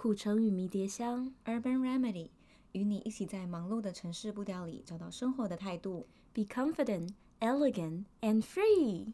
[0.00, 2.28] 苦橙与迷迭香，Urban Remedy，
[2.70, 6.06] 与你一起在忙碌的城市步调里找到生活的态度。
[6.32, 9.12] Be confident, elegant, and free。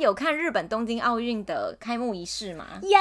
[0.00, 2.80] 有看日本东京奥运的开幕仪式吗？
[2.82, 2.98] 有。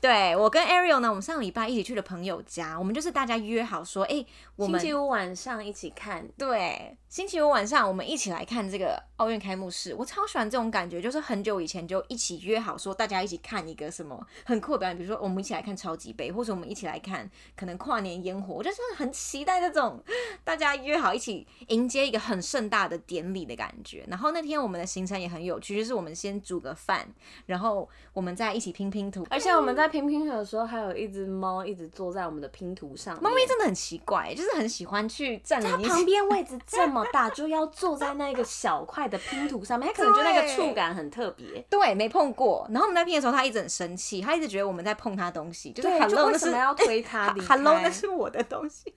[0.00, 6.26] 对，我跟 Ariel 呢，我们上礼拜一起去了朋友家，我们就是大家约好说，哎、欸，我们星期五晚上一起看。
[6.38, 9.94] 对，星期五晚上我们一起来看这个奥运开幕式。
[9.94, 20.02] 我超喜欢这种感觉，就是很久以前就一起约好说，大家一起看一个什么很酷的表演，比如说我们一起来看超级杯，或者我们一起来看可能跨年烟火，我就是很期待这种
[20.44, 24.04] 大家约好一起迎接一个很盛大的典礼的感觉。
[24.08, 27.06] 然后那天我们的行程也很有趣，就是我们先煮个饭，
[27.46, 33.20] 然后我们再一起拼拼图，而且我们在拼拼图的时候，还有一只猫一直坐在我们的拼图上。
[33.22, 41.64] 猫咪真的很奇怪，就是很喜欢去站在它旁边，位置这么大，就要坐在那个小块的拼图上面，它可能觉得那个触感很特别。
[41.70, 42.66] 对，没碰过。
[42.70, 48.94] 然后我们在拼的时候，它一直很生气，它一直觉得我们在碰它东西，就是对 Hello，为什么要推它？Hello，那是我的东西。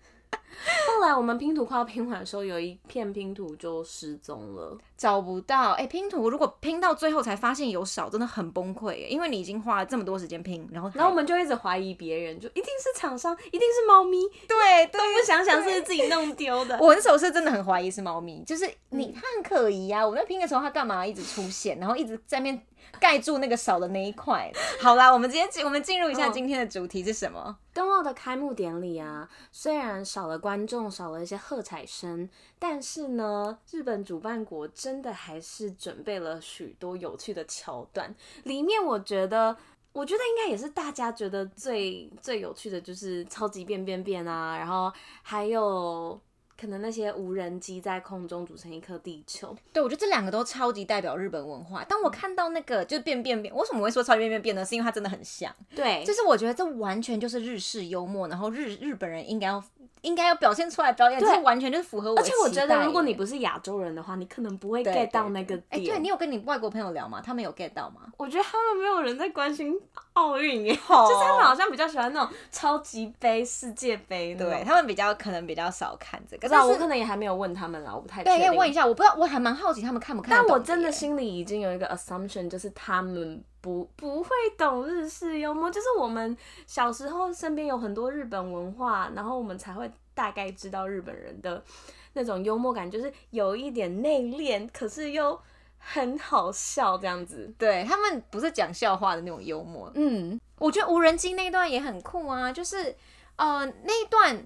[0.87, 5.71] 后来我们拼图快要拼完的时候，有一片拼图就失踪了，找不到。
[5.71, 16.77] 哎、欸，拼图如果拼到最后才发现有少，真的很崩溃耶，因为你已经花了这么多时间拼，然后然后我们就一直怀疑别人，就一定是厂商，一定是猫咪，对，都不想想是自己弄丢的。
[16.81, 20.05] 我那时候是真的很怀疑是猫咪，就是 你它很可疑啊。
[20.05, 22.61] 我在拼的时候，它干嘛一直出现，然后一直在那边。
[22.99, 24.51] 盖住那个少的那一块。
[24.81, 27.55] 好啦，我们今天进，我们进入一下今天的主题是什么？
[27.73, 38.15] 冬奥的开幕典礼啊，虽然少了观众，少了一些喝彩声，但是呢，日本主办国真的还是准备了许多有趣的桥段。
[38.45, 39.55] 里面我觉得，
[39.93, 46.19] 我觉得应该也是大家觉得最最有趣的就是超级变变变啊，然后还有。
[46.59, 51.83] 可能那些无人机在空中组成一颗地球，对，我觉得这两个都超级代表日本文化。
[51.85, 54.65] 当我看到那个就变变变，为什么我会说超级变变变呢？
[54.65, 59.63] 是因为它真的很像，对，就是我觉得这完全就是日式幽默，然后日日本人应该要。
[60.01, 62.17] 应该要表现出来表演，这对完全就是符合我。
[62.17, 65.63] 而且我觉得，如果你不是亚洲人的话，你可能不会 get 到那个点。
[65.71, 67.21] 哎、欸，对，你有跟你外国朋友聊吗？
[67.21, 68.03] 他们有 get 到吗？
[68.15, 69.77] 我觉得他们没有人在关心
[70.19, 74.35] 奥运耶，哦、就是他们好像比较喜欢那种超级杯、世界杯。
[74.35, 76.49] 对，他们比较可能比较少看这个。
[76.49, 78.23] 但是我可能也还没有问他们啦，我不太。
[78.23, 80.37] 对，可以问一下，我不知道，我还蛮好奇他们看不看。
[80.37, 86.35] 但我真的心里已经有一个 assumption，就是他们不不会懂日式幽默，就是我们
[86.67, 89.89] 小时候身边有很多日本文化，然后我们才会。
[90.15, 91.63] 大概知道日本人的
[92.11, 95.39] 那种幽默感，就是有一点内敛，可是又
[95.79, 97.51] 很好笑这样子。
[97.57, 99.91] 对，他们不是讲笑话的那种幽默。
[99.95, 102.95] 嗯，我觉得无人机那一段也很酷啊，就是
[103.37, 104.45] 呃那一段。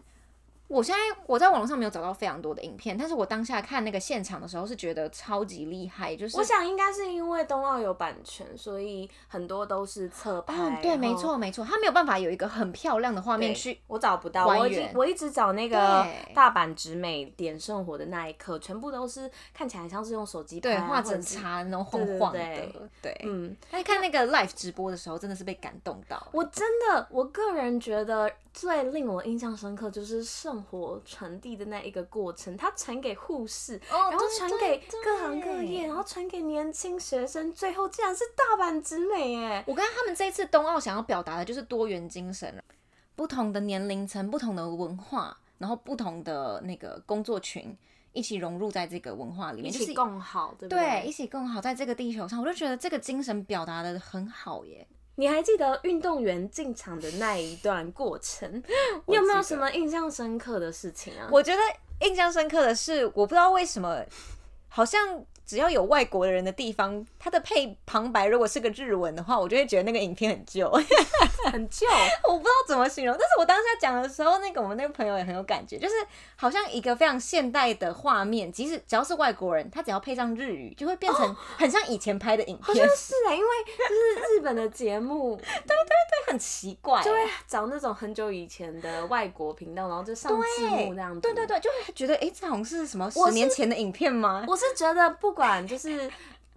[0.73, 10.55] 我现在我在网络上没有找到非常多的影片，但是我当下看那个现场的时候是觉得超级厉害，就是我想应该是因为冬奥有版权，所以很多都是侧拍。
[10.55, 26.27] 哦，对，没错没错，他没有办法有一个很漂亮的画面去，我找不到，我一我一直找那个大阪直美点圣火的那一刻，全部都是看起来像是用手机拍，画质差那种晃晃的，对，对，对，对，嗯，在看那个 live 直播的时候，真的是被感动到。
[26.31, 28.31] 我真的，我个人觉得。
[28.53, 39.63] 最令我印象深刻就是圣火传递的那一个过程，他传给护士，哦、然后传给各行各业，然后传给年轻学生，最后竟然是大阪直美哎！
[39.67, 42.63] 我跟他们这一次冬奥想要表达的就是多元精神，
[43.15, 47.77] 不同的年龄层、不同的文化，然后不同的那个工作群
[48.11, 50.79] 一起融入在这个文化里面，一起共好，对不对？
[50.79, 54.87] 对，一起共好在这个地球上，我就觉得这个精神表达的很好耶。
[55.15, 58.63] 你还记得运动员进场的那一段过程？
[59.07, 61.27] 你有没有什么印象深刻的事情啊？
[61.31, 61.61] 我觉得
[62.07, 64.03] 印象深刻的是，我不知道为什么，
[64.67, 65.25] 好像。
[65.45, 70.69] 只要有外国人的地方，它的配旁白如果是个日文的话，我就会觉得那个影片很旧，
[71.51, 71.85] 很旧，
[72.27, 73.13] 我不知道怎么形容。
[73.13, 75.95] 但是我当下讲的时候，那个我们那个朋友也很有感觉，就是
[76.37, 82.63] 好像一个非常现代的画面，即使只要是外国人，他只要配上日语，就会变成 很像以前拍的影片。
[82.63, 83.47] 好像是啊，因为
[83.77, 85.75] 就是日本的节目， 对对
[86.25, 91.19] 对，很奇怪，就会找那种很久以前的外国频道，然后就上字幕这样子。
[91.19, 94.45] 对对对，就会觉得哎，这好像是什么十年前的影片吗？
[94.47, 95.32] 我是觉得不。
[95.33, 96.07] 不管就是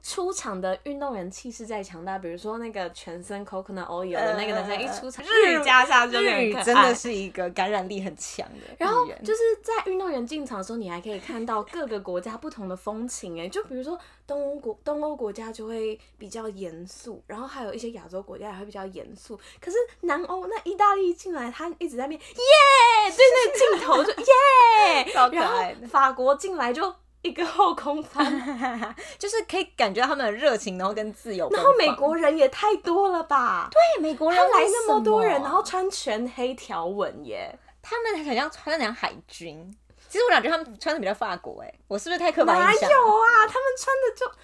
[0.03, 8.77] 出场的运动员气势再强大，比如说那个全身 coconut oil 的那个男生一出场，日语加上就日语真的是一个感染力很强的。
[8.77, 13.41] 然后就是在运动员进场的时候，你还可以看到各个国家不同的风情。
[13.41, 19.41] 哎，就比如说东欧国东欧国家就会比较严肃，然后还有一些亚洲国家也会比较严肃。
[19.59, 22.27] 可是南欧那意大利进来，他一直在变耶，
[23.17, 26.95] 对那镜头就耶， 然后法国进来就。
[27.27, 28.25] 一个后空翻，
[29.19, 31.49] 就是可以感觉到他们的热情，然后跟自由。
[31.51, 33.69] 然后美国人也太多了吧？
[33.71, 39.77] 对，美国人来那么多人，然后穿全黑条纹耶，他们很像穿的像海军。
[40.09, 42.89] 其实我感觉他们穿的比较法国哎，我是不是太刻板印象？
[42.89, 44.31] 哪有啊，他们穿的就。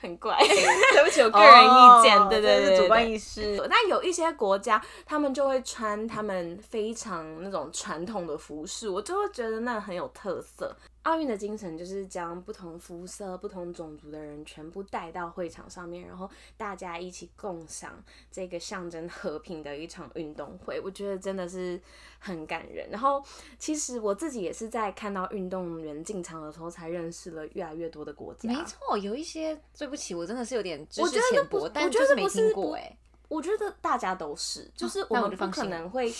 [0.00, 3.60] 很怪， 对不起，我个人意见，oh, 对对对，主观意识。
[3.68, 10.72] 但有一些国家，他们就会穿他们非常那种传统的服饰，我就会觉得那很有特色。
[11.08, 17.98] 奥运的精神就是将不同肤色、不同种族的人全部带到会场上面，然后大家一起共享
[18.30, 20.78] 这个象征和平的一场运动会。
[20.78, 21.80] 我觉得真的是
[22.18, 22.90] 很感人。
[22.90, 23.24] 然后，
[23.58, 28.46] 其实我自己也是在看到运动员进场的时候，才认识了越来越多的国家。
[28.46, 32.94] 没错，有一些对不起，我真的是有点知识浅薄，但就是没听过哎。
[33.28, 36.12] 我觉得大家都是，就是我们不可能会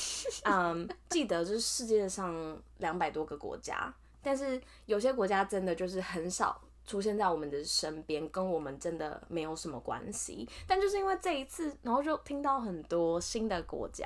[0.44, 3.94] 嗯记得，就是世界上两百多个国家。
[4.28, 10.46] 但是有些国家真的就是很少出现在我们的身边，跟我们真的没有什么关系。
[10.66, 14.04] 但就是因为这一次，然后就听到很多新的国家。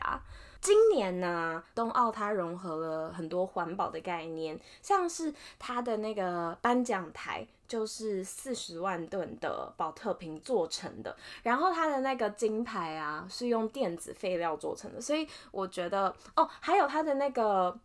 [0.61, 17.77] 今年呢，冬奥它融合了很多环保的概念，像是它的那个颁奖台就是四十万吨的宝特瓶做成的，然后它的那个金牌啊是用电子废料做成的，所以我觉得哦，还有它的那个。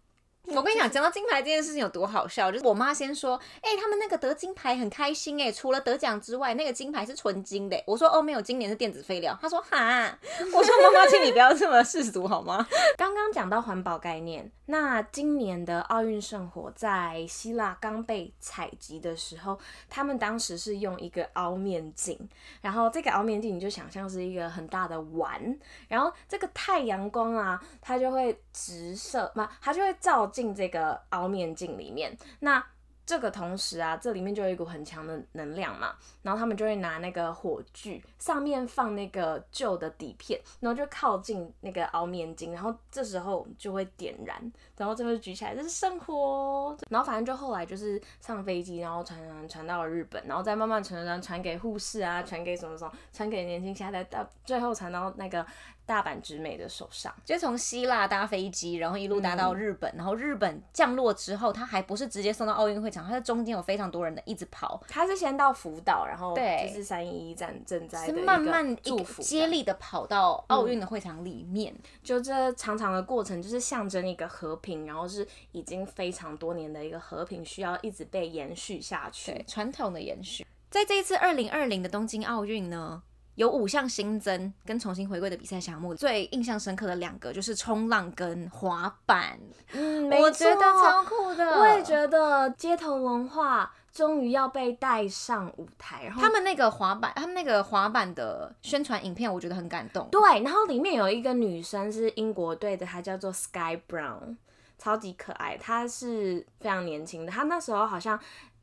[0.55, 7.83] 我跟你讲，讲到金牌这件事情有多好笑，就是我妈先说，哎、欸，他们那个得金牌很开心，哎，除了得奖之外，那个金牌是纯金的。
[7.85, 9.37] 我说哦，没有，今年是电子废料。
[9.41, 10.17] 她说哈，
[10.53, 12.65] 我说妈妈，请你不要这么世俗好吗？
[12.97, 19.59] 刚刚讲到环保概念，那今年的奥运圣火在希腊刚被采集的时候，
[19.89, 22.17] 他们当时是用一个凹面镜，
[22.61, 25.59] 然后这个凹面镜你就想象是一个很大的碗，
[25.89, 30.25] 然后这个太阳光啊，它就会直射嘛，它就会照。
[30.37, 32.63] 进这个凹面镜里面，那
[33.07, 44.39] 这个同时啊，这里面就有一股很强的能量嘛，然后他们就会拿那个火炬，上面放那个旧的底片，然后就靠近那个凹面镜，然后这时候就会点燃，
[44.77, 55.43] 然后这个举起来，这是圣火，然后反正就后来就是上飞机，然后传传传到了日本，然后再慢慢传传传给护士啊，传给什么什么，传给年轻下一代，到最后传到那个。
[55.87, 64.83] 大阪直美的手上，就从希腊搭飞机，然后一路搭到日本，嗯、然后日本降落之后，他还不是直接送到奥运会场，他在中间有非常多人的一直跑。
[64.89, 80.45] 他是先到福岛，然后对，就是三一一站正在是慢慢祝福接力的跑到奥运的会场里面，嗯、就这长长的过程，就是象征一个和平，然后是已经非常多年的一个和平，需要一直被延续下去，传统的延续。
[80.69, 83.01] 在这一次二零二零的东京奥运呢，
[83.37, 89.39] 有五项新增跟重新回归的比赛项目，最印象深刻的两个就是冲浪跟滑板。
[89.73, 91.45] 嗯，我觉得超酷的。
[91.59, 96.05] 我也觉得街头文化终于要被带上舞台。
[96.05, 100.09] 然后他们那个滑板，他们那个滑板的宣传影片，我觉得很感动。
[100.09, 104.35] 对，然后里面有一个女生是英国队的，她叫做 Sky Brown，
[104.79, 105.55] 超级可爱。
[105.55, 108.19] 她是非常年轻的，她那时候好像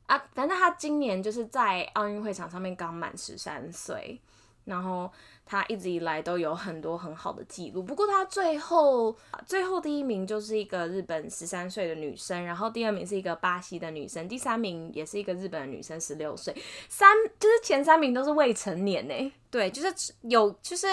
[0.07, 4.21] 啊，反正她今年就是在奥运会场上面刚满十三岁。
[4.65, 5.13] 然后
[5.47, 16.55] 他一直以来都有很多很好的记录，不过他最后最后第一名就是一个日本十三岁的女生，然后第二名是一个巴西的女生，第三名也是一个日本的女生，十六岁，
[16.89, 17.09] 三
[17.39, 19.33] 就是前三名都是未成年呢。
[19.51, 20.87] 对，就是有就是。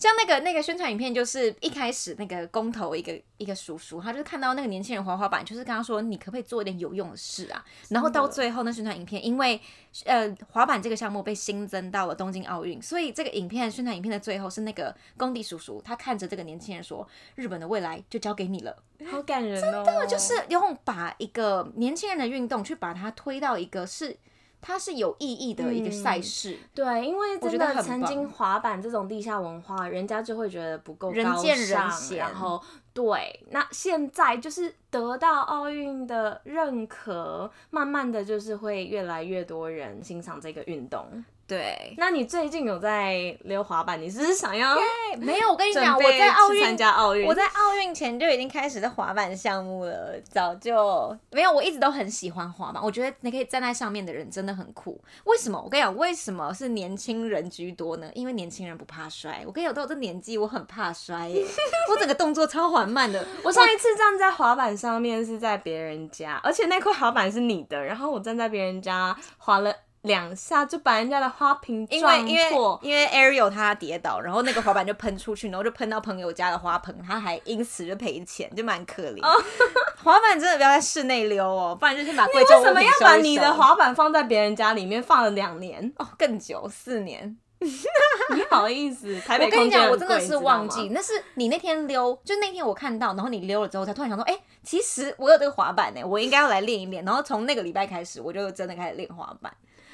[0.00, 7.62] 像那个那个宣传影片，就是一开始那个工头一个一个叔叔，他就是看到那个年轻人滑滑板，就是跟他说，你可不可以做一点有用的事啊？
[7.90, 9.60] 然后到最后那宣传影片，因为
[10.06, 18.76] 呃滑板这个项目被新增到了东京奥运，所以这个影片宣传影片的最后是那个工地叔叔，他看着这个年轻人说，日本的未来就交给你了，
[19.10, 19.84] 好感人哦！
[19.84, 24.16] 真的就是用把一个年轻人的运动去把它推到一个是。
[24.62, 32.62] 它是有意义的一个赛事，嗯，对，因为真的曾经滑板这种地下文化，人家就会觉得不够人见人嫌，然后
[32.92, 41.24] 对，那现在就是得到奥运的认可，慢慢的就是会越来越多人欣赏这个运动。
[41.50, 44.00] 对，那你最近有在溜滑板？
[44.00, 44.76] 你是不是想要
[45.18, 51.50] 没有，我跟你讲，我在奥运参加奥运，我在奥运前就已经开始在滑板项目了，早就没有。
[51.50, 55.02] 我一直都很喜欢滑板，我觉得你可以站在上面的人真的很酷。
[55.24, 55.60] 为什么？
[55.60, 58.08] 我跟你讲，为什么是年轻人居多呢？
[58.14, 59.42] 因为年轻人不怕摔。
[59.44, 61.44] 我跟你讲，到这年纪，我很怕摔耶，
[61.90, 63.26] 我整个动作超缓慢的。
[63.42, 69.74] 我上一次站在滑板上面是在别人家，而且那块滑板是你的，然后我站在别人家滑了。
[70.02, 72.78] 两下就把人家的花瓶因撞为因为破。
[72.82, 79.22] 因为 Ariel 他跌倒，然后那个滑板就喷出去，然后就喷到朋友家的花盆，他还因此就赔钱，就蛮可怜。
[79.22, 79.42] Oh.
[80.02, 82.80] 滑板真的不要在室内溜哦，不然就是把贵重物品收一收。
[82.80, 85.92] 你为什么要把你的滑板放在别人家里面放了两年？
[85.98, 87.36] 哦，更久，四年。
[87.60, 89.20] 你好意思？
[89.20, 97.04] 台北我跟你讲，我真的是忘记，那是你那天溜，就那天我看到，然后你溜了之后，才突然想说，哎、欸，其实我有这个滑板呢，我应该要来练一练。
[97.04, 99.52] 然后从那个礼拜开始，我就真的开始练滑板。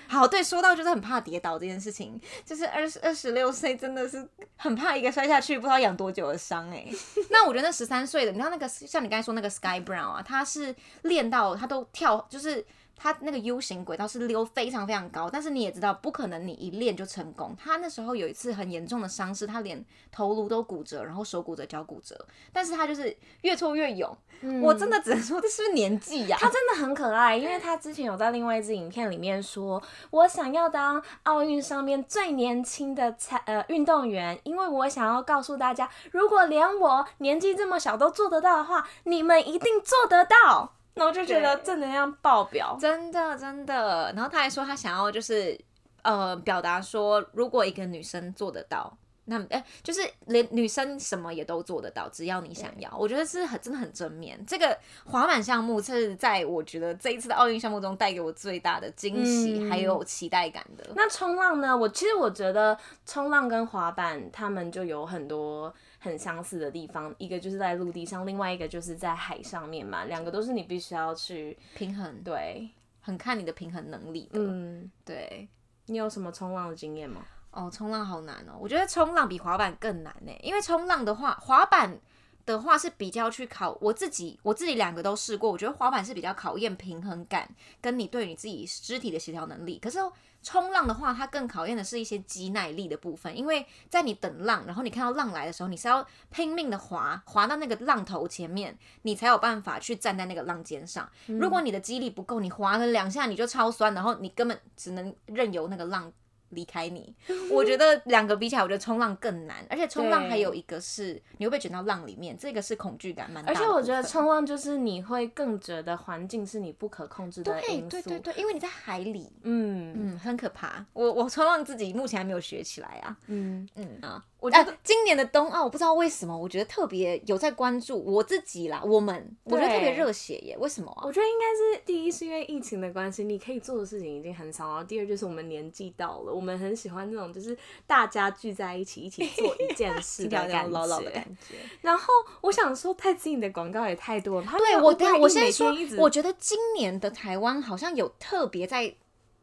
[0.08, 6.86] 好，对，说到就是很怕跌倒这件事情，就是二十二十六岁真的是很怕一个摔下去，不知道养多久的伤哎。
[7.30, 12.64] 那我觉得那十三岁的，你知道那个像你刚才说那个 Sky Brown 啊，他是练到他都跳，就是。
[12.96, 17.54] 他那个 U 型轨道是溜非常非常高，但是你也知道，不可能你一练就成功。
[17.62, 24.16] 他那时候有一次很严重的伤势，他连头颅都骨折，然后手骨折、脚骨折，但是他就是越挫越勇。
[24.42, 26.40] 嗯、我真的只能说，这是不是年纪呀、啊？
[26.40, 40.75] 他真的很可爱，因为他之前有在另外一支影片里面说，我想要当奥运上面最年轻的才呃运动员，因为我想要告诉大家，如果连我年纪这么小都做得到的话，你们一定做得到。
[40.98, 44.10] 那我就觉得正能量爆表，真的真的。
[44.16, 45.58] 然后他还说他想要就是
[46.02, 52.90] 呃表达说，如果一个女生做得到，那哎、欸、就是连女生什么也都做得到，只要你想要。
[52.98, 54.42] 我觉得是很真的很正面。
[54.46, 54.74] 这个
[55.04, 60.84] 滑板项目是在我觉得这一次的奥运项目中带给我最大的惊喜还有期待感的。
[60.88, 61.76] 嗯、那冲浪呢？
[61.76, 65.74] 我其实我觉得冲浪跟滑板他们就有很多。
[66.06, 72.68] 很相似的地方，一个就是在陆地上，另外一个就是在海上面嘛，两个都是你必须要去平衡，对，
[73.00, 74.40] 很看你的平衡能力的。
[74.40, 75.46] 嗯，对，
[75.86, 77.22] 你有什么冲浪的经验吗？
[77.50, 81.98] 哦，冲浪好难哦，我觉得冲浪比滑板更难呢，因为冲浪的话，滑板
[82.46, 87.46] 的话是比较去考我自己，我自己两个都试过，我觉得滑板是比较考验平衡感，
[87.82, 89.98] 跟你对你自己肢体的协调能力，可是。
[90.42, 101.10] 冲浪的话，它更考验的是一些肌耐力的部分，因为在你等浪，然后你看到浪来的时候，你是要拼命的滑，滑到那个浪头前面，你才有办法去站在那个浪尖上。
[101.26, 106.12] 如果你的肌力不够，你滑了两下你就超酸，然后你根本只能任由那个浪。
[106.50, 107.14] 离开你，
[107.50, 113.58] 我觉得两个比起来，我觉得冲浪更难，而且冲浪还有一个是你会被卷到浪里面，这个是恐惧感蛮大的。
[113.58, 117.88] 而且我觉得冲浪就是你会更觉得环境是你不可控制的因素。
[117.88, 120.84] 对对对对，因为你在海里，嗯嗯，很可怕。
[120.92, 124.24] 我我冲浪自己目前还没有学起来啊，嗯嗯啊。
[124.46, 128.80] 我觉得、啊、今年的冬奥，我不知道为什么，我觉得特别有在关注我自己啦。
[128.84, 131.02] 我们我觉得特别热血耶，为什么啊？
[131.04, 134.74] 我觉得应该是第一是因为疫情的关系，你可以做的事情已经很少了。
[134.74, 140.68] 然后第二就是我们年纪到了，我们很喜欢那种就是大家聚在一起一起做一件事的感觉。
[140.70, 141.56] 老老的感觉。
[141.82, 142.06] 然后
[142.42, 144.46] 我想说，太子颖的广告也太多了。
[144.58, 148.94] 对，我对我先说，我觉得今年的台湾好像有特别在。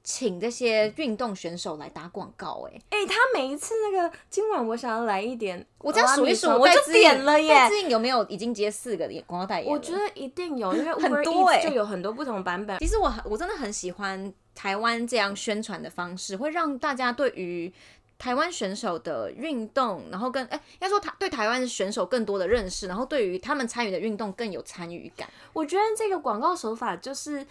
[0.03, 7.67] 请这些运动选手来打广告，哎哎，他每一次那个今晚我想要来一点，我这样数一数，我就点了耶。
[7.69, 9.71] 最近有没有已经接四个广告代言？
[9.71, 12.77] 我觉得一定有，因为 很多哎，就有很多不同版本。
[12.79, 17.71] 其实我我真的很喜欢台湾这样宣传的方式，会让大家对于
[18.19, 25.29] 台湾选手的运动，然后跟哎，应该说台对台湾选手更多的认识，然后对于他们参与的运动更有参与感。
[25.53, 27.47] 我觉得这个广告手法就是。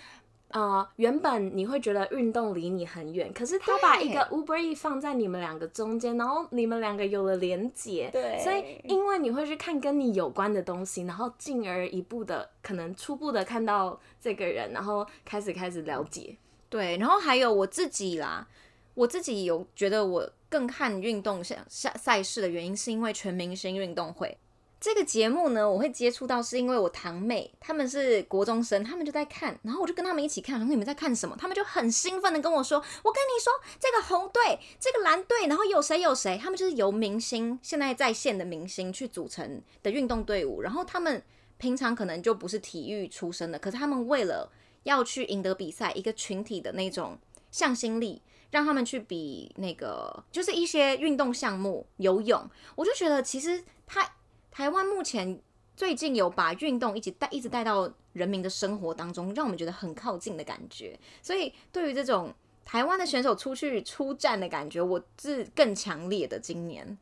[0.53, 16.37] 呃，原本你会觉得运动离你很远，可是他把一个 Uber E 放在你们两个中间，然后你们两个有了连结，对，所以因为你会去看跟你有关的东西，然后进而一步的可能初步的看到这个人，然后开始开始了解，
[16.69, 18.47] 对，然后还有我自己啦，
[18.95, 24.37] 我自己有觉得我更看运动赛赛赛事的原因，是因为全明星运动会。
[24.83, 30.59] 这个节目呢，我会接触到是因为我堂妹他们是国中生，他们就在看，然后我就跟他们一起看。
[30.59, 31.37] 然后你们在看什么？
[31.39, 40.63] 他们就很兴奋的跟我说：“我跟你说，这个红队，这个蓝队，然后有谁有谁，他们就是由明星现在在线的明星去组成的运动队伍。
[40.63, 41.23] 然后他们
[41.59, 44.51] 平常可能就不是体育出身的，可是他们为了
[44.83, 47.17] 要去赢得比赛，一个群体的那种
[47.53, 48.21] 向心力，
[48.51, 52.51] 让他们去比那个就是一些运动项目，游泳。
[52.75, 54.15] 我就觉得其实他。
[54.53, 55.41] 台湾目前
[55.75, 60.97] 最近有把运动一直带一直带到人民的生活当中，让我们觉得很靠近的感觉。
[61.23, 62.33] 所以对于这种
[62.63, 66.39] 台湾的选手出去出战的感觉，我是更强烈的。
[66.39, 66.99] 今年，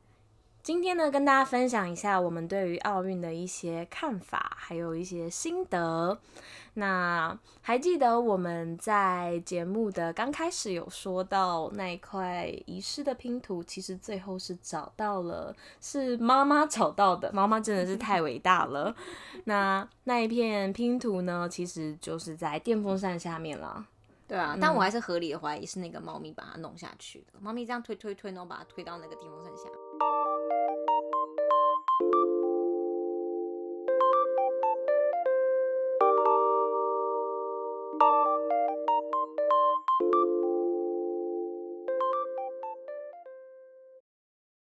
[0.62, 6.18] 今天呢，跟大家分享一下我们对于奥运的一些看法，还有一些心得。
[6.74, 17.32] 那还记得我们在节目的刚开始有说到那一块遗失的拼图，其实最后是找到了，是妈妈找到的。
[17.32, 18.94] 妈妈真的是太伟大了。
[19.44, 23.86] 那 那一片拼图呢，其实就是在电风扇下面了。
[24.28, 27.40] 对啊，但我还是合理的怀疑是那个猫咪把它弄下去的。
[27.40, 29.64] 猫咪这样推推推，然后把它推到那个电风扇下。